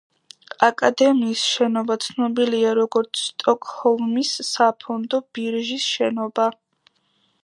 აკადემიის 0.67 1.41
შენობა 1.49 1.97
ცნობილია 2.05 2.71
როგორც 2.79 3.21
სტოკჰოლმის 3.27 4.31
საფონდო 4.51 5.23
ბირჟის 5.39 5.89
შენობა. 5.97 6.49